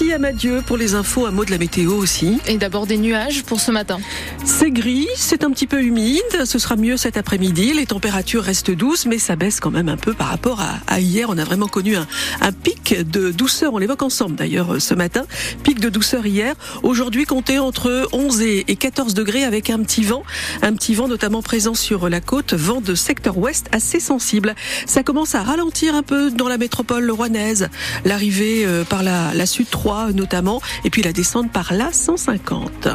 Merci 0.00 0.12
à 0.12 0.18
Madieu 0.20 0.62
pour 0.64 0.76
les 0.76 0.94
infos, 0.94 1.26
un 1.26 1.32
mot 1.32 1.44
de 1.44 1.50
la 1.50 1.58
météo 1.58 1.92
aussi. 1.94 2.38
Et 2.46 2.56
d'abord 2.56 2.86
des 2.86 2.98
nuages 2.98 3.42
pour 3.42 3.58
ce 3.58 3.72
matin. 3.72 3.98
C'est 4.44 4.70
gris, 4.70 5.08
c'est 5.16 5.42
un 5.42 5.50
petit 5.50 5.66
peu 5.66 5.82
humide, 5.82 6.44
ce 6.44 6.60
sera 6.60 6.76
mieux 6.76 6.96
cet 6.96 7.16
après-midi, 7.16 7.72
les 7.72 7.86
températures 7.86 8.44
restent 8.44 8.70
douces 8.70 9.06
mais 9.06 9.18
ça 9.18 9.34
baisse 9.34 9.58
quand 9.58 9.72
même 9.72 9.88
un 9.88 9.96
peu 9.96 10.14
par 10.14 10.28
rapport 10.28 10.62
à, 10.86 11.00
hier. 11.00 11.26
On 11.30 11.36
a 11.36 11.42
vraiment 11.42 11.66
connu 11.66 11.96
un, 11.96 12.06
un 12.40 12.52
pic 12.52 12.94
de 13.10 13.32
douceur, 13.32 13.74
on 13.74 13.78
l'évoque 13.78 14.02
ensemble 14.02 14.36
d'ailleurs 14.36 14.80
ce 14.80 14.94
matin, 14.94 15.24
pic 15.64 15.80
de 15.80 15.88
douceur 15.88 16.24
hier. 16.24 16.54
Aujourd'hui 16.84 17.24
comptez 17.24 17.58
entre 17.58 18.06
11 18.12 18.40
et 18.42 18.64
14 18.64 19.14
degrés 19.14 19.42
avec 19.42 19.68
un 19.68 19.80
petit 19.80 20.04
vent, 20.04 20.22
un 20.62 20.74
petit 20.74 20.94
vent 20.94 21.08
notamment 21.08 21.42
présent 21.42 21.74
sur 21.74 22.08
la 22.08 22.20
côte, 22.20 22.54
vent 22.54 22.80
de 22.80 22.94
secteur 22.94 23.36
ouest 23.36 23.66
assez 23.72 23.98
sensible. 23.98 24.54
Ça 24.86 25.02
commence 25.02 25.34
à 25.34 25.42
ralentir 25.42 25.96
un 25.96 26.04
peu 26.04 26.30
dans 26.30 26.48
la 26.48 26.56
métropole 26.56 27.10
rouennaise, 27.10 27.68
l'arrivée 28.04 28.64
euh, 28.64 28.84
par 28.84 29.02
la, 29.02 29.34
la 29.34 29.46
Sud 29.46 29.68
3 29.68 29.87
notamment, 30.14 30.60
et 30.84 30.90
puis 30.90 31.02
la 31.02 31.12
descente 31.12 31.50
par 31.50 31.72
la 31.72 31.92
150. 31.92 32.88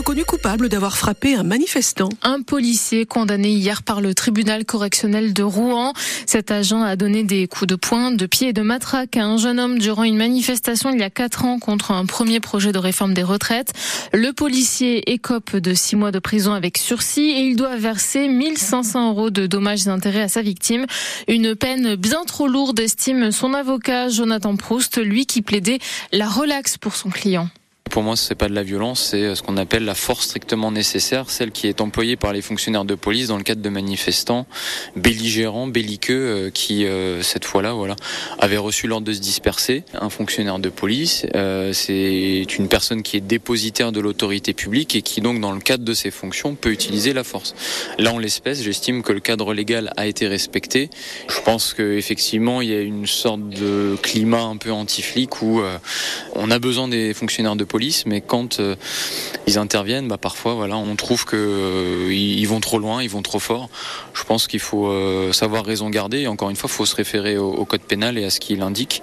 Reconnu 0.00 0.24
coupable 0.24 0.70
d'avoir 0.70 0.96
frappé 0.96 1.34
un 1.34 1.42
manifestant. 1.42 2.08
Un 2.22 2.40
policier 2.40 3.04
condamné 3.04 3.50
hier 3.50 3.82
par 3.82 4.00
le 4.00 4.14
tribunal 4.14 4.64
correctionnel 4.64 5.34
de 5.34 5.42
Rouen. 5.42 5.92
Cet 6.24 6.50
agent 6.50 6.82
a 6.82 6.96
donné 6.96 7.22
des 7.22 7.46
coups 7.46 7.68
de 7.68 7.74
poing, 7.74 8.10
de 8.10 8.24
pied 8.24 8.48
et 8.48 8.52
de 8.54 8.62
matraque 8.62 9.18
à 9.18 9.26
un 9.26 9.36
jeune 9.36 9.60
homme 9.60 9.78
durant 9.78 10.04
une 10.04 10.16
manifestation 10.16 10.88
il 10.88 10.98
y 10.98 11.02
a 11.02 11.10
quatre 11.10 11.44
ans 11.44 11.58
contre 11.58 11.90
un 11.90 12.06
premier 12.06 12.40
projet 12.40 12.72
de 12.72 12.78
réforme 12.78 13.12
des 13.12 13.22
retraites. 13.22 13.74
Le 14.14 14.32
policier 14.32 15.12
écope 15.12 15.54
de 15.54 15.74
six 15.74 15.96
mois 15.96 16.12
de 16.12 16.18
prison 16.18 16.54
avec 16.54 16.78
sursis 16.78 17.32
et 17.32 17.42
il 17.42 17.56
doit 17.56 17.76
verser 17.76 18.26
1500 18.26 19.10
euros 19.10 19.28
de 19.28 19.46
dommages 19.46 19.86
et 19.86 19.90
intérêts 19.90 20.22
à 20.22 20.28
sa 20.28 20.40
victime. 20.40 20.86
Une 21.28 21.54
peine 21.54 21.96
bien 21.96 22.24
trop 22.26 22.48
lourde, 22.48 22.80
estime 22.80 23.32
son 23.32 23.52
avocat 23.52 24.08
Jonathan 24.08 24.56
Proust, 24.56 24.96
lui 24.96 25.26
qui 25.26 25.42
plaidait 25.42 25.78
la 26.10 26.26
relaxe 26.26 26.78
pour 26.78 26.96
son 26.96 27.10
client. 27.10 27.50
Pour 27.90 28.04
moi, 28.04 28.14
ce 28.14 28.30
n'est 28.30 28.36
pas 28.36 28.48
de 28.48 28.54
la 28.54 28.62
violence, 28.62 29.08
c'est 29.10 29.24
euh, 29.24 29.34
ce 29.34 29.42
qu'on 29.42 29.56
appelle 29.56 29.84
la 29.84 29.96
force 29.96 30.26
strictement 30.26 30.70
nécessaire, 30.70 31.28
celle 31.28 31.50
qui 31.50 31.66
est 31.66 31.80
employée 31.80 32.14
par 32.14 32.32
les 32.32 32.40
fonctionnaires 32.40 32.84
de 32.84 32.94
police 32.94 33.26
dans 33.26 33.36
le 33.36 33.42
cadre 33.42 33.62
de 33.62 33.68
manifestants 33.68 34.46
belligérants, 34.94 35.66
belliqueux, 35.66 36.14
euh, 36.14 36.50
qui 36.50 36.86
euh, 36.86 37.20
cette 37.22 37.44
fois-là, 37.44 37.72
voilà, 37.72 37.96
avaient 38.38 38.58
reçu 38.58 38.86
l'ordre 38.86 39.08
de 39.08 39.12
se 39.12 39.18
disperser. 39.18 39.82
Un 40.00 40.08
fonctionnaire 40.08 40.60
de 40.60 40.68
police, 40.68 41.26
c'est 41.72 42.46
une 42.58 42.68
personne 42.68 43.02
qui 43.02 43.16
est 43.16 43.20
dépositaire 43.20 43.90
de 43.90 44.00
l'autorité 44.00 44.52
publique 44.52 44.94
et 44.94 45.02
qui 45.02 45.20
donc, 45.20 45.40
dans 45.40 45.52
le 45.52 45.60
cadre 45.60 45.84
de 45.84 45.94
ses 45.94 46.12
fonctions, 46.12 46.54
peut 46.54 46.70
utiliser 46.70 47.12
la 47.12 47.24
force. 47.24 47.54
Là, 47.98 48.12
en 48.12 48.18
l'espèce, 48.18 48.62
j'estime 48.62 49.02
que 49.02 49.12
le 49.12 49.20
cadre 49.20 49.52
légal 49.52 49.92
a 49.96 50.06
été 50.06 50.28
respecté. 50.28 50.90
Je 51.28 51.40
pense 51.40 51.74
qu'effectivement, 51.74 52.60
il 52.60 52.68
y 52.68 52.74
a 52.74 52.80
une 52.80 53.06
sorte 53.06 53.48
de 53.48 53.96
climat 54.00 54.42
un 54.42 54.56
peu 54.56 54.70
anti-flic 54.70 55.42
où 55.42 55.60
on 56.34 56.50
a 56.50 56.58
besoin 56.58 56.86
des 56.86 57.14
fonctionnaires 57.14 57.56
de 57.56 57.64
police 57.64 57.79
mais 58.06 58.20
quand 58.20 58.60
euh, 58.60 58.76
ils 59.46 59.58
interviennent, 59.58 60.08
bah, 60.08 60.18
parfois, 60.18 60.54
voilà, 60.54 60.76
on 60.76 60.94
trouve 60.96 61.24
que 61.24 61.36
euh, 61.36 62.46
vont 62.46 62.60
trop 62.60 62.78
loin, 62.78 63.02
ils 63.02 63.10
vont 63.10 63.22
trop 63.22 63.38
fort. 63.38 63.68
Je 64.14 64.24
pense 64.24 64.46
qu'il 64.46 64.60
faut 64.60 64.88
euh, 64.88 65.32
savoir 65.32 65.64
raison 65.64 65.88
garder. 65.90 66.20
Et 66.20 66.26
encore 66.28 66.50
une 66.50 66.56
fois, 66.56 66.68
il 66.70 66.76
faut 66.76 66.86
se 66.86 66.96
référer 66.96 67.38
au, 67.38 67.64
code 67.64 67.82
pénal 67.82 68.18
et 68.18 68.24
à 68.24 68.30
ce 68.30 68.40
qu'il 68.40 68.62
indique. 68.62 69.02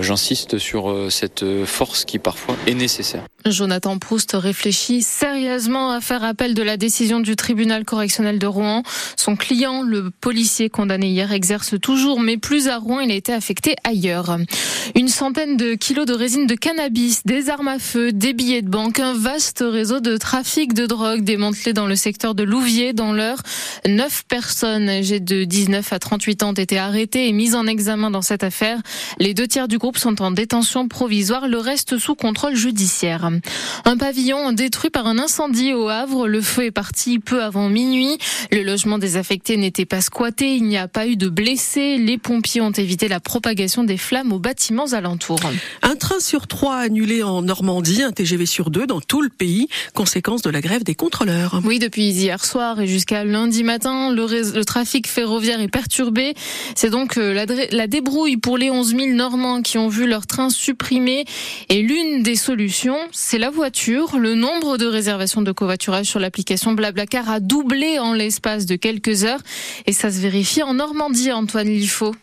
J'insiste 0.00 0.58
sur 0.58 1.10
cette 1.10 1.44
force 1.64 2.04
qui 2.04 2.18
parfois 2.18 2.56
est 2.66 2.74
nécessaire. 2.74 3.24
Jonathan 3.46 3.98
Proust 3.98 4.32
réfléchit 4.32 5.02
sérieusement 5.02 5.90
à 5.90 6.00
faire 6.00 6.24
appel 6.24 6.54
de 6.54 6.62
la 6.62 6.78
décision 6.78 7.20
du 7.20 7.36
tribunal 7.36 7.84
correctionnel 7.84 8.38
de 8.38 8.46
Rouen. 8.46 8.82
Son 9.16 9.36
client, 9.36 9.82
le 9.82 10.10
policier 10.10 10.70
condamné 10.70 11.08
hier, 11.08 11.30
exerce 11.32 11.78
toujours, 11.78 12.20
mais 12.20 12.38
plus 12.38 12.68
à 12.68 12.78
Rouen, 12.78 13.00
il 13.00 13.10
a 13.10 13.14
été 13.14 13.34
affecté 13.34 13.76
ailleurs. 13.84 14.38
Une 14.94 15.08
centaine 15.08 15.56
de 15.58 15.74
kilos 15.74 16.06
de 16.06 16.14
résine 16.14 16.46
de 16.46 16.54
cannabis, 16.54 17.22
des 17.26 17.50
armes 17.50 17.68
à 17.68 17.78
feu, 17.78 18.12
des 18.12 18.32
billets 18.32 18.62
de 18.62 18.68
banque, 18.68 18.98
un 19.00 19.12
vaste 19.12 19.62
réseau 19.66 20.00
de 20.00 20.16
trafic 20.16 20.72
de 20.72 20.86
drogue 20.86 21.22
démantelé 21.22 21.74
dans 21.74 21.86
le 21.86 21.96
secteur 21.96 22.34
de 22.34 22.44
Louviers 22.44 22.94
dans 22.94 23.12
l'heure. 23.12 23.42
Neuf 23.86 24.22
personnes 24.26 24.88
âgées 24.88 25.20
de 25.20 25.44
19 25.44 25.92
à 25.92 25.98
38 25.98 26.42
ans 26.42 26.50
ont 26.50 26.52
été 26.52 26.78
arrêtées 26.78 27.28
et 27.28 27.32
mises 27.32 27.54
en 27.54 27.66
examen 27.66 28.10
dans 28.10 28.22
cette 28.22 28.42
affaire. 28.42 28.80
Les 29.18 29.34
deux 29.34 29.46
tiers 29.46 29.68
du 29.68 29.73
groupe 29.78 29.98
sont 29.98 30.22
en 30.22 30.30
détention 30.30 30.88
provisoire, 30.88 31.48
le 31.48 31.58
reste 31.58 31.98
sous 31.98 32.14
contrôle 32.14 32.54
judiciaire. 32.54 33.30
Un 33.84 33.96
pavillon 33.96 34.52
détruit 34.52 34.90
par 34.90 35.06
un 35.06 35.18
incendie 35.18 35.72
au 35.72 35.88
Havre. 35.88 36.28
Le 36.28 36.40
feu 36.40 36.64
est 36.64 36.70
parti 36.70 37.18
peu 37.18 37.42
avant 37.42 37.68
minuit. 37.68 38.18
Le 38.52 38.62
logement 38.62 38.98
désaffecté 38.98 39.56
n'était 39.56 39.84
pas 39.84 40.00
squatté. 40.00 40.56
Il 40.56 40.64
n'y 40.64 40.78
a 40.78 40.88
pas 40.88 41.06
eu 41.06 41.16
de 41.16 41.28
blessés. 41.28 41.98
Les 41.98 42.18
pompiers 42.18 42.60
ont 42.60 42.70
évité 42.70 43.08
la 43.08 43.20
propagation 43.20 43.84
des 43.84 43.96
flammes 43.96 44.32
aux 44.32 44.38
bâtiments 44.38 44.92
alentours. 44.92 45.40
Un 45.82 45.96
train 45.96 46.20
sur 46.20 46.46
trois 46.46 46.76
annulé 46.76 47.22
en 47.22 47.42
Normandie, 47.42 48.02
un 48.02 48.12
TGV 48.12 48.46
sur 48.46 48.70
deux 48.70 48.86
dans 48.86 49.00
tout 49.00 49.22
le 49.22 49.28
pays, 49.28 49.68
conséquence 49.94 50.42
de 50.42 50.50
la 50.50 50.60
grève 50.60 50.84
des 50.84 50.94
contrôleurs. 50.94 51.60
Oui, 51.64 51.78
depuis 51.78 52.10
hier 52.10 52.44
soir 52.44 52.80
et 52.80 52.86
jusqu'à 52.86 53.24
lundi 53.24 53.64
matin, 53.64 54.12
le, 54.12 54.64
trafic 54.64 55.08
ferroviaire 55.08 55.60
est 55.60 55.68
perturbé. 55.68 56.34
C'est 56.74 56.90
donc 56.90 57.18
euh, 57.18 57.32
la, 57.32 57.46
la 57.70 57.86
débrouille 57.86 58.36
pour 58.36 58.58
les 58.58 58.70
11 58.70 58.96
000 58.96 59.06
Normands 59.14 59.62
qui 59.64 59.78
ont 59.78 59.88
vu 59.88 60.06
leur 60.06 60.28
train 60.28 60.50
supprimé. 60.50 61.24
Et 61.68 61.82
l'une 61.82 62.22
des 62.22 62.36
solutions, 62.36 62.98
c'est 63.10 63.38
la 63.38 63.50
voiture. 63.50 64.16
Le 64.16 64.36
nombre 64.36 64.78
de 64.78 64.86
réservations 64.86 65.42
de 65.42 65.50
covoiturage 65.50 66.06
sur 66.06 66.20
l'application 66.20 66.72
Blablacar 66.72 67.28
a 67.28 67.40
doublé 67.40 67.98
en 67.98 68.12
l'espace 68.12 68.66
de 68.66 68.76
quelques 68.76 69.24
heures. 69.24 69.40
Et 69.86 69.92
ça 69.92 70.12
se 70.12 70.20
vérifie 70.20 70.62
en 70.62 70.74
Normandie, 70.74 71.32
Antoine 71.32 71.66
Liffaut. 71.68 72.14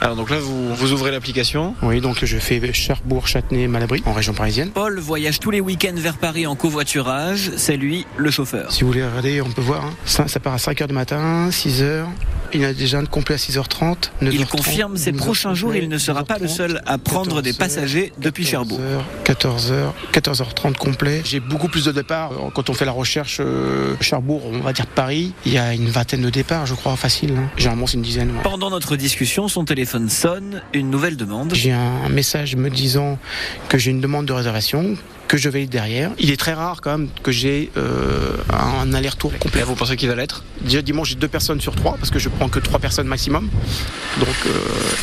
Alors 0.00 0.16
donc 0.16 0.30
là 0.30 0.38
vous, 0.38 0.74
vous 0.74 0.92
ouvrez 0.92 1.10
l'application 1.10 1.74
Oui 1.82 2.00
donc 2.00 2.24
je 2.24 2.38
fais 2.38 2.72
Cherbourg, 2.72 3.26
Châtenay, 3.26 3.66
Malabry 3.66 4.02
en 4.06 4.12
région 4.12 4.32
parisienne. 4.32 4.70
Paul 4.70 4.98
voyage 4.98 5.40
tous 5.40 5.50
les 5.50 5.60
week-ends 5.60 5.96
vers 5.96 6.16
Paris 6.16 6.46
en 6.46 6.54
covoiturage, 6.54 7.50
c'est 7.56 7.76
lui 7.76 8.06
le 8.16 8.30
chauffeur. 8.30 8.72
Si 8.72 8.82
vous 8.82 8.88
voulez 8.88 9.04
regarder 9.04 9.42
on 9.42 9.50
peut 9.50 9.60
voir, 9.60 9.84
hein. 9.84 9.92
ça, 10.06 10.26
ça, 10.28 10.40
part 10.40 10.54
à 10.54 10.58
5h 10.58 10.86
du 10.86 10.94
matin, 10.94 11.48
6h, 11.50 12.06
il 12.52 12.64
a 12.64 12.72
déjà 12.72 12.98
un 12.98 13.04
complet 13.04 13.34
à 13.34 13.38
6h30. 13.38 14.10
il 14.22 14.46
confirme 14.46 14.96
ces 14.96 15.12
prochains 15.12 15.54
jours 15.54 15.74
il 15.74 15.88
ne 15.88 15.98
sera 15.98 16.24
pas 16.24 16.38
le 16.38 16.48
seul 16.48 16.82
à 16.86 16.98
prendre 16.98 17.42
des 17.42 17.52
passagers 17.52 18.12
depuis 18.18 18.44
Cherbourg. 18.44 18.80
14h, 19.24 19.92
14h30 20.12 20.74
complet. 20.74 21.22
J'ai 21.24 21.40
beaucoup 21.40 21.68
plus 21.68 21.84
de 21.84 21.92
départs. 21.92 22.32
Quand 22.54 22.70
on 22.70 22.74
fait 22.74 22.84
la 22.84 22.92
recherche 22.92 23.38
euh, 23.40 23.94
Cherbourg, 24.00 24.42
on 24.46 24.60
va 24.60 24.72
dire 24.72 24.86
Paris, 24.86 25.32
il 25.46 25.52
y 25.52 25.58
a 25.58 25.74
une 25.74 25.88
vingtaine 25.88 26.22
de 26.22 26.30
départs 26.30 26.66
je 26.66 26.74
crois 26.74 26.96
facile. 26.96 27.34
Hein. 27.36 27.50
Généralement 27.56 27.86
c'est 27.86 27.94
une 27.94 28.02
dizaine. 28.02 28.32
Pendant 28.42 28.70
notre 28.70 28.96
discussion, 28.96 29.48
son 29.48 29.64
téléphone 29.64 30.08
sonne, 30.08 30.62
une 30.72 30.90
nouvelle 30.90 31.16
demande. 31.16 31.54
J'ai 31.54 31.72
un 31.72 32.08
message 32.08 32.56
me 32.56 32.70
disant 32.70 33.18
que 33.68 33.78
j'ai 33.78 33.90
une 33.90 34.00
demande 34.00 34.26
de 34.26 34.32
réservation, 34.32 34.96
que 35.30 35.36
je 35.36 35.48
vais 35.48 35.66
derrière. 35.66 36.10
Il 36.18 36.32
est 36.32 36.36
très 36.36 36.54
rare 36.54 36.80
quand 36.80 36.90
même 36.90 37.08
que 37.22 37.30
j'ai 37.30 37.70
euh, 37.76 38.36
un 38.52 38.92
aller-retour 38.92 39.32
complet. 39.38 39.60
Et 39.60 39.64
vous 39.64 39.76
pensez 39.76 39.96
qu'il 39.96 40.08
va 40.08 40.16
l'être? 40.16 40.42
Déjà 40.60 40.82
dimanche 40.82 41.10
j'ai 41.10 41.14
deux 41.14 41.28
personnes 41.28 41.60
sur 41.60 41.76
trois 41.76 41.96
parce 41.98 42.10
que 42.10 42.18
je 42.18 42.28
prends 42.28 42.48
que 42.48 42.58
trois 42.58 42.80
personnes 42.80 43.06
maximum. 43.06 43.48
Donc 44.18 44.28
euh, 44.46 44.50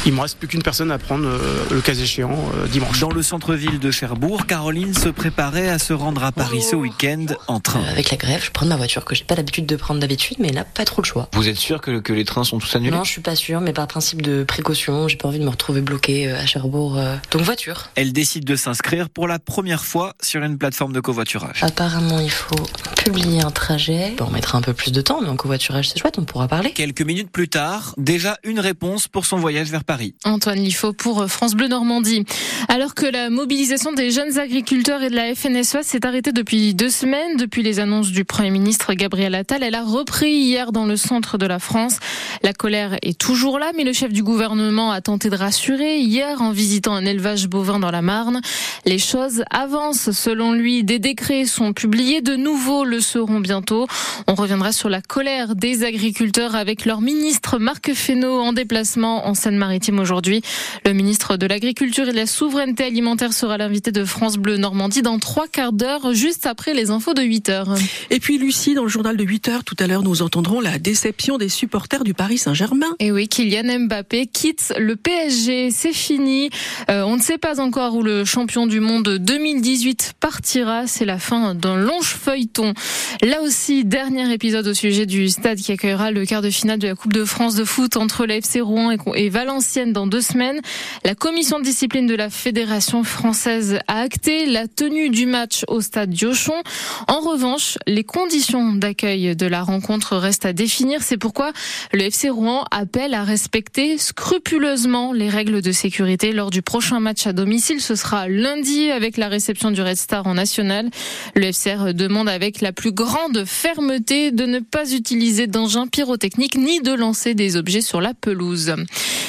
il 0.06 0.12
me 0.12 0.20
reste 0.20 0.38
plus 0.38 0.50
qu'une 0.50 0.64
personne 0.64 0.92
à 0.92 0.98
prendre 0.98 1.26
euh, 1.30 1.40
le 1.72 1.80
cas 1.80 1.94
échéant 1.94 2.38
dimanche. 2.70 3.00
Dans 3.00 3.10
le 3.10 3.22
centre-ville 3.22 3.80
de 3.80 3.90
Cherbourg, 3.90 4.46
Caroline 4.46 4.94
se 4.94 5.08
préparait 5.08 5.70
à 5.70 5.80
se 5.80 5.94
rendre 5.94 6.26
à 6.26 6.34
Paris 6.34 6.62
ce 6.62 6.76
week-end 6.76 7.28
en 7.48 7.62
train. 7.62 7.82
avec 7.86 8.12
la 8.12 8.18
grève, 8.18 8.44
je 8.44 8.52
prends 8.52 8.66
ma 8.66 8.76
voiture 8.76 9.06
que 9.06 9.16
j'ai 9.16 9.24
pas 9.24 9.36
l'habitude 9.36 9.66
de 9.66 9.78
prendre 9.78 10.02
d'habitude, 10.02 10.36
mais 10.40 10.50
là 10.50 10.66
pas 10.66 10.84
trop 10.84 11.02
le 11.02 11.08
choix. 11.08 11.30
Vous 11.32 11.48
êtes 11.48 11.56
sûr 11.56 11.80
que, 11.80 12.00
que 12.00 12.12
les 12.12 12.26
trains 12.26 12.44
sont 12.44 12.59
tous 12.59 12.76
annulés? 12.76 12.92
Non, 12.92 13.06
je 13.06 13.12
suis 13.12 13.22
pas 13.22 13.38
sûr, 13.38 13.62
mais 13.62 13.72
par 13.72 13.88
principe 13.88 14.22
de 14.22 14.44
précaution, 14.44 15.08
j'ai 15.08 15.16
pas 15.16 15.30
envie 15.30 15.40
de 15.40 15.46
me 15.46 15.50
retrouver 15.52 15.80
bloqué 15.80 16.30
à 16.30 16.46
Cherbourg. 16.46 17.00
Donc 17.32 17.44
voiture. 17.44 17.88
Elle 17.96 18.12
décide 18.12 18.44
de 18.44 18.58
s'inscrire 18.58 19.09
pour 19.09 19.30
la 19.30 19.40
première 19.40 19.86
fois 19.86 20.16
sur 20.22 20.44
une 20.44 20.57
plateforme 20.57 20.94
de 20.94 21.00
covoiturage. 21.00 21.63
Apparemment, 21.63 22.19
il 22.19 22.31
faut 22.31 22.55
publier 23.03 23.41
un 23.41 23.51
trajet. 23.51 24.13
Bon, 24.17 24.25
on 24.28 24.31
mettra 24.31 24.57
un 24.57 24.61
peu 24.61 24.73
plus 24.73 24.91
de 24.91 25.01
temps, 25.01 25.22
mais 25.22 25.29
en 25.29 25.35
covoiturage, 25.35 25.89
c'est 25.89 26.00
chouette, 26.00 26.17
on 26.17 26.25
pourra 26.25 26.47
parler. 26.47 26.72
Quelques 26.72 27.01
minutes 27.01 27.29
plus 27.31 27.50
tard, 27.50 27.94
déjà 27.97 28.38
une 28.44 28.59
réponse 28.59 29.07
pour 29.07 29.25
son 29.25 29.38
voyage 29.38 29.69
vers 29.69 29.83
Paris. 29.83 30.16
Antoine 30.25 30.59
Liffaut 30.59 30.94
pour 30.94 31.25
France 31.28 31.55
Bleu 31.55 31.67
Normandie. 31.67 32.25
Alors 32.67 32.95
que 32.95 33.05
la 33.05 33.29
mobilisation 33.29 33.93
des 33.93 34.11
jeunes 34.11 34.37
agriculteurs 34.40 35.03
et 35.03 35.09
de 35.09 35.16
la 35.16 35.35
FNSEA 35.35 35.84
s'est 35.84 36.05
arrêtée 36.05 36.31
depuis 36.31 36.73
deux 36.73 36.90
semaines, 36.90 37.37
depuis 37.37 37.63
les 37.63 37.79
annonces 37.79 38.11
du 38.11 38.25
Premier 38.25 38.52
ministre 38.52 38.93
Gabriel 38.93 39.35
Attal, 39.35 39.63
elle 39.63 39.75
a 39.75 39.84
repris 39.84 40.31
hier 40.31 40.72
dans 40.72 40.85
le 40.85 40.97
centre 40.97 41.37
de 41.37 41.46
la 41.46 41.59
France. 41.59 41.97
La 42.43 42.53
colère 42.53 42.97
est 43.02 43.17
toujours 43.17 43.59
là, 43.59 43.72
mais 43.75 43.84
le 43.84 43.93
chef 43.93 44.11
du 44.11 44.23
gouvernement 44.23 44.91
a 44.91 45.02
tenté 45.02 45.29
de 45.29 45.35
rassurer 45.35 45.99
hier 45.99 46.41
en 46.41 46.52
visitant 46.52 46.93
un 46.93 47.05
élevage 47.05 47.47
bovin 47.47 47.79
dans 47.79 47.91
la 47.91 48.02
Marne. 48.02 48.41
Les 48.87 48.99
choses 48.99 49.43
avancent 49.49 50.11
selon 50.11 50.53
lui. 50.53 50.85
Des 50.85 50.97
décrets 50.97 51.43
sont 51.43 51.73
publiés, 51.73 52.22
de 52.22 52.37
nouveaux 52.37 52.85
le 52.85 53.01
seront 53.01 53.41
bientôt. 53.41 53.85
On 54.28 54.34
reviendra 54.34 54.72
sur 54.72 54.87
la 54.87 55.01
colère 55.01 55.57
des 55.57 55.84
agriculteurs 55.84 56.55
avec 56.55 56.85
leur 56.85 57.01
ministre 57.01 57.59
Marc 57.59 57.93
Fesneau 57.93 58.39
en 58.39 58.53
déplacement 58.53 59.28
en 59.28 59.34
Seine-Maritime 59.34 59.99
aujourd'hui. 59.99 60.41
Le 60.85 60.93
ministre 60.93 61.35
de 61.35 61.45
l'Agriculture 61.45 62.07
et 62.07 62.11
de 62.13 62.16
la 62.16 62.25
Souveraineté 62.25 62.85
alimentaire 62.85 63.34
sera 63.34 63.57
l'invité 63.57 63.91
de 63.91 64.05
France 64.05 64.37
Bleu 64.37 64.55
Normandie 64.55 65.01
dans 65.01 65.19
trois 65.19 65.49
quarts 65.49 65.73
d'heure, 65.73 66.13
juste 66.13 66.45
après 66.45 66.73
les 66.73 66.89
infos 66.89 67.13
de 67.13 67.23
8 67.23 67.49
heures. 67.49 67.75
Et 68.09 68.22
puis 68.22 68.37
Lucie, 68.37 68.73
dans 68.73 68.84
le 68.84 68.89
journal 68.89 69.17
de 69.17 69.23
8 69.25 69.49
heures, 69.49 69.63
tout 69.66 69.75
à 69.79 69.87
l'heure, 69.87 70.03
nous 70.03 70.22
entendrons 70.22 70.61
la 70.61 70.79
déception 70.79 71.37
des 71.37 71.49
supporters 71.49 72.05
du 72.05 72.13
Paris 72.13 72.37
Saint-Germain. 72.37 72.95
Et 72.99 73.11
oui, 73.11 73.28
Kylian 73.28 73.79
Mbappé 73.81 74.28
quitte 74.28 74.73
le 74.79 74.95
PSG, 74.95 75.72
c'est 75.72 75.91
fini. 75.91 76.51
Euh, 76.89 77.03
on 77.03 77.17
ne 77.17 77.22
sait 77.22 77.37
pas 77.37 77.59
encore 77.59 77.93
où 77.93 78.01
le 78.01 78.23
champion 78.23 78.66
du 78.66 78.77
monde 78.79 79.18
2018 79.20 80.14
partira. 80.20 80.88
C'est 80.88 81.06
la 81.06 81.20
fin 81.20 81.56
d'un 81.56 81.78
long 81.78 82.02
feuilleton. 82.02 82.74
Là 83.22 83.41
aussi, 83.41 83.85
dernier 83.85 84.32
épisode 84.34 84.68
au 84.68 84.74
sujet 84.74 85.06
du 85.06 85.29
stade 85.29 85.58
qui 85.58 85.72
accueillera 85.72 86.12
le 86.12 86.26
quart 86.26 86.41
de 86.41 86.50
finale 86.50 86.79
de 86.79 86.88
la 86.88 86.96
Coupe 86.96 87.14
de 87.14 87.26
France 87.26 87.56
de 87.56 87.64
foot 87.64 87.97
entre 87.97 88.26
la 88.26 88.38
FC 88.38 88.62
Rouen 88.62 88.96
et 89.16 89.29
Valenciennes 89.29 89.94
dans 89.94 90.08
deux 90.08 90.22
semaines. 90.22 90.59
La 91.06 91.16
commission 91.16 91.59
de 91.59 91.64
discipline 91.64 92.08
de 92.08 92.16
la 92.16 92.29
Fédération 92.29 93.03
française 93.03 93.79
a 93.88 94.02
acté 94.02 94.46
la 94.46 94.68
tenue 94.68 95.09
du 95.09 95.26
match 95.26 95.64
au 95.68 95.82
stade 95.82 96.09
Diochon. 96.09 96.62
En 97.08 97.20
revanche, 97.20 97.78
les 97.88 98.03
conditions 98.03 98.73
d'accueil 98.73 99.35
de 99.35 99.46
la 99.46 99.62
rencontre 99.62 100.18
restent 100.18 100.46
à 100.46 100.53
définir. 100.53 101.02
C'est 101.02 101.18
pourquoi 101.18 101.52
le 101.94 102.08
Rouen 102.30 102.66
appelle 102.72 103.14
à 103.14 103.23
respecter 103.23 103.97
scrupuleusement 103.97 105.14
les 105.14 105.30
règles 105.30 105.62
de 105.62 105.72
sécurité 105.72 106.32
lors 106.32 106.50
du 106.50 106.62
prochain 106.62 107.00
match 107.00 107.28
à 107.28 107.34
domicile. 107.34 107.82
Ce 107.82 107.96
sera 107.96 108.28
lundi 108.28 108.66
avec 108.67 109.17
la 109.17 109.29
réception 109.29 109.72
du 109.72 109.81
Red 109.81 109.96
Star 109.96 110.28
en 110.28 110.34
national. 110.34 110.90
Le 111.35 111.52
FCR 111.52 111.93
demande 111.93 112.28
avec 112.28 112.61
la 112.61 112.73
plus 112.73 112.91
grande 112.91 113.46
fermeté 113.46 114.31
de 114.31 114.46
ne 114.46 114.59
pas 114.59 114.91
utiliser 114.91 115.47
d'engins 115.47 115.87
pyrotechniques 115.87 116.58
ni 116.58 116.81
de 116.81 116.93
lancer 116.93 117.34
des 117.34 117.55
objets 117.55 117.81
sur 117.81 118.02
la 118.02 118.14
pelouse. 118.14 118.75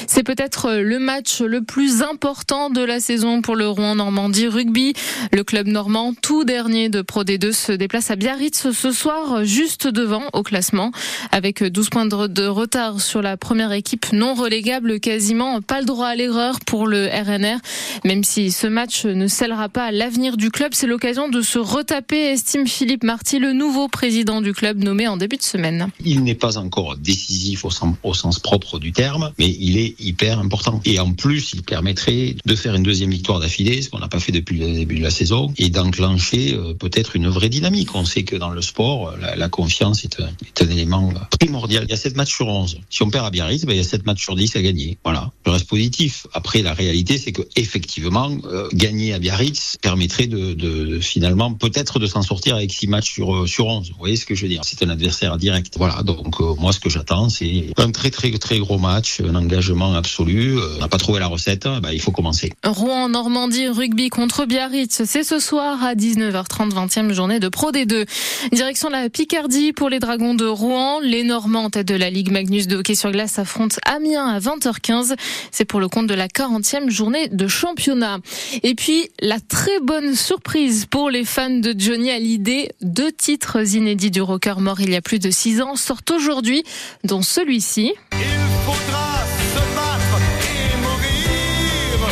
C'est 0.07 0.23
peut-être 0.23 0.73
le 0.73 0.99
match 0.99 1.41
le 1.41 1.63
plus 1.63 2.03
important 2.03 2.71
de 2.71 2.81
la 2.81 2.99
saison 2.99 3.43
pour 3.43 3.55
le 3.55 3.69
Rouen 3.69 3.95
Normandie 3.95 4.49
Rugby. 4.49 4.95
Le 5.33 5.45
club 5.45 5.67
normand, 5.67 6.15
tout 6.21 6.45
dernier 6.45 6.89
de 6.89 7.03
Pro 7.03 7.23
D2, 7.23 7.53
se 7.53 7.73
déplace 7.73 8.11
à 8.11 8.17
Biarritz 8.17 8.71
ce 8.71 8.91
soir, 8.91 9.45
juste 9.45 9.87
devant 9.87 10.25
au 10.33 10.43
classement, 10.43 10.91
avec 11.31 11.63
12 11.63 11.91
points 11.91 12.07
de 12.07 12.47
retard 12.47 13.01
sur 13.01 13.23
la 13.23 13.37
première 13.37 13.73
équipe 13.73 14.07
non 14.13 14.35
relégable, 14.35 14.99
quasiment 14.99 15.61
pas 15.61 15.81
le 15.81 15.87
droit 15.87 16.09
à 16.09 16.17
l'erreur 16.17 16.59
pour 16.67 16.87
le 16.87 17.07
RNR. 17.07 17.59
Même 18.05 18.25
si 18.25 18.51
ce 18.51 18.67
match 18.67 19.05
ne 19.05 19.28
scellera 19.29 19.69
pas 19.69 19.91
l'avenir 19.91 20.37
du 20.37 20.51
club, 20.51 20.73
c'est 20.75 20.87
l'occasion 20.87 21.29
de 21.29 21.43
se 21.43 21.59
retaper, 21.59 22.33
estime 22.33 22.67
Philippe 22.67 23.05
Marty, 23.05 23.39
le 23.39 23.53
nouveau 23.53 23.89
président 23.89 24.41
du 24.41 24.53
club 24.53 24.83
nommé 24.83 25.07
en 25.07 25.17
début 25.17 25.37
de 25.37 25.43
semaine. 25.43 25.89
Il 26.05 26.25
n'est 26.25 26.35
pas 26.35 26.59
encore 26.59 26.97
décisif 26.97 27.65
au 27.65 27.71
sens, 28.15 28.39
propre 28.39 28.79
du 28.79 28.93
terme, 28.93 29.33
mais 29.39 29.49
il 29.49 29.79
est 29.79 29.95
hyper 30.01 30.39
important. 30.39 30.81
Et 30.85 30.99
en 30.99 31.13
plus, 31.13 31.53
il 31.53 31.63
permettrait 31.63 32.37
de 32.45 32.55
faire 32.55 32.75
une 32.75 32.83
deuxième 32.83 33.11
victoire 33.11 33.41
d'affilée, 33.41 33.83
ce 33.83 33.91
qu'on 33.91 33.99
n'a 33.99 34.09
pas 34.09 34.21
fait 34.21 34.33
depuis 34.33 34.59
le 34.59 34.73
début 34.73 34.99
de 34.99 35.03
la 35.03 35.11
saison, 35.11 35.53
et 35.59 35.71
d'enclencher 35.71 36.55
euh, 36.55 36.75
peut-être 36.75 37.17
une 37.17 37.29
vraie 37.29 37.49
dynamique. 37.49 37.95
On 37.95 38.05
sait 38.05 38.25
que 38.25 38.37
dans 38.37 38.51
le 38.51 38.63
sport, 38.63 39.15
la, 39.37 39.49
confiance 39.49 40.05
est 40.05 40.21
un, 40.21 40.71
élément 40.71 41.13
primordial. 41.39 41.85
Il 41.85 41.91
y 41.91 41.95
a 41.95 41.97
7 41.97 42.17
matchs 42.17 42.35
sur 42.35 42.49
11. 42.49 42.81
Si 42.91 43.03
on 43.03 43.11
perd 43.11 43.27
à 43.27 43.31
Biarritz, 43.31 43.65
ben, 43.65 43.73
il 43.73 43.79
y 43.79 43.81
a 43.81 43.85
7 43.85 44.07
matchs 44.07 44.23
sur 44.23 44.37
10 44.37 44.57
à 44.57 44.63
gagner. 44.63 44.99
Voilà. 45.05 45.31
Je 45.47 45.51
reste 45.51 45.69
positif. 45.69 46.27
Après, 46.33 46.63
la 46.63 46.75
réalité, 46.75 47.19
c'est 47.19 47.33
que 47.33 47.43
effectivement, 47.57 48.31
euh, 48.45 48.69
gagner 48.73 49.08
à 49.13 49.19
Biarritz 49.19 49.77
permettrait 49.81 50.27
de, 50.27 50.55
de 50.55 51.01
finalement 51.01 51.53
peut-être 51.55 51.99
de 51.99 52.07
s'en 52.07 52.23
sortir 52.23 52.57
avec 52.57 52.73
6 52.73 52.89
matchs 52.89 53.13
sur, 53.13 53.35
euh, 53.35 53.47
sur 53.47 53.67
11. 53.67 53.91
Vous 53.91 53.99
voyez 53.99 54.17
ce 54.17 54.27
que 54.27 54.35
je 54.35 54.43
veux 54.43 54.49
dire? 54.49 54.63
C'est 54.65 54.83
un 54.83 54.91
adversaire 54.91 55.37
direct. 55.37 55.75
Voilà. 55.77 56.03
Donc, 56.03 56.41
euh, 56.41 56.55
moi, 56.59 56.73
ce 56.73 56.81
que 56.81 56.91
j'attends, 56.91 57.29
c'est 57.29 57.67
un 57.77 57.91
très, 57.91 58.11
très, 58.11 58.31
très 58.33 58.59
gros 58.59 58.79
match, 58.79 59.21
un 59.21 59.35
engagement 59.35 59.95
absolu. 59.95 60.59
on 60.59 60.81
n'a 60.81 60.89
pas 60.89 60.99
trouvé 60.99 61.21
la 61.21 61.27
recette. 61.27 61.67
Ben, 61.83 61.91
il 61.93 62.01
faut 62.01 62.13
commencer. 62.13 62.53
Rouen, 62.65 63.09
Normandie, 63.09 63.69
rugby 63.69 64.09
contre 64.09 64.47
Biarritz. 64.47 65.03
C'est 65.05 65.25
ce 65.25 65.39
soir 65.39 65.83
à 65.83 65.95
19h30, 65.95 66.71
20e 66.73 67.13
journée 67.13 67.41
de 67.41 67.49
Pro 67.49 67.73
D2. 67.73 68.07
Direction 68.53 68.89
la 68.89 69.09
Picardie 69.09 69.73
pour 69.73 69.89
les 69.89 69.99
Dragons 69.99 70.35
de 70.35 70.47
Rouen. 70.47 71.01
Les 71.01 71.25
Normands 71.25 71.71
tête 71.71 71.89
de 71.89 71.95
la 71.95 72.11
Ligue 72.11 72.31
Magnus 72.31 72.67
de 72.67 72.77
hockey 72.77 72.95
sur 72.95 73.11
glace 73.11 73.39
affrontent 73.39 73.77
Amiens 73.85 74.27
à 74.27 74.39
20h15. 74.39 75.15
C'est 75.51 75.65
pour 75.65 75.81
le 75.81 75.89
compte 75.89 76.07
de 76.07 76.15
la 76.15 76.29
40e 76.29 76.91
journée 76.91 77.29
de 77.29 77.49
championnat. 77.49 78.19
Et 78.63 78.75
puis, 78.75 78.98
la 79.21 79.41
très 79.41 79.81
bonne 79.81 80.15
surprise 80.15 80.87
pour 80.87 81.11
les 81.11 81.25
fans 81.25 81.51
de 81.51 81.75
Johnny 81.77 82.11
Hallyday. 82.11 82.71
Deux 82.81 83.13
titres 83.13 83.75
inédits 83.75 84.11
du 84.11 84.23
rocker 84.23 84.55
mort 84.61 84.81
il 84.81 84.91
y 84.91 84.97
a 84.97 85.03
plus 85.03 85.19
de 85.19 85.31
6 85.31 85.61
ans 85.63 85.77
sortent 85.77 86.11
aujourd'hui, 86.11 86.63
dont 87.05 87.23
celui-ci. 87.23 87.95
Il 88.13 88.19
faudra 88.65 89.25
se 89.55 89.59
battre 89.75 90.21
et 90.43 90.77
mourir. 90.83 92.09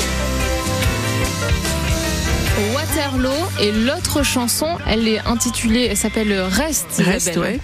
Waterloo 2.74 3.30
et 3.60 3.72
l'autre 3.72 4.22
chanson, 4.22 4.78
elle 4.86 5.08
est 5.08 5.20
intitulée, 5.26 5.88
elle 5.90 5.96
s'appelle 5.96 6.32
Reste. 6.32 6.98
Reste, 6.98 7.36
ouais. 7.36 7.60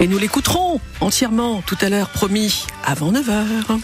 Et 0.00 0.06
nous 0.06 0.18
l'écouterons 0.18 0.80
entièrement 1.00 1.62
tout 1.66 1.76
à 1.80 1.88
l'heure, 1.88 2.08
promis, 2.08 2.66
avant 2.84 3.12
9h. 3.12 3.78